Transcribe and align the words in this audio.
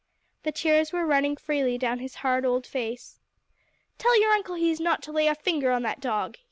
The 0.41 0.51
tears 0.51 0.91
were 0.91 1.05
running 1.05 1.37
freely 1.37 1.77
down 1.77 1.99
his 1.99 2.15
hard, 2.25 2.43
old 2.43 2.65
face. 2.65 3.19
"Tell 3.99 4.19
your 4.19 4.31
uncle 4.31 4.55
he 4.55 4.71
is 4.71 4.79
not 4.79 5.03
to 5.03 5.11
lay 5.11 5.27
a 5.27 5.35
finger 5.35 5.71
on 5.71 5.83
that 5.83 5.99
dog!" 5.99 6.39